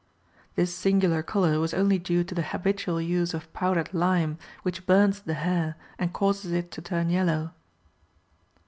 This 0.55 0.73
singular 0.73 1.21
colour 1.21 1.59
was 1.59 1.75
only 1.75 1.99
due 1.99 2.23
to 2.23 2.33
the 2.33 2.41
habitual 2.41 2.99
use 2.99 3.35
of 3.35 3.53
powdered 3.53 3.93
lime, 3.93 4.39
which 4.63 4.87
burns 4.87 5.19
the 5.21 5.35
hair 5.35 5.75
and 5.99 6.11
causes 6.11 6.51
it 6.53 6.71
to 6.71 6.81
turn 6.81 7.11
yellow. 7.11 7.53